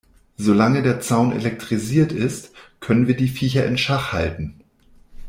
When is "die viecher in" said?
3.15-3.77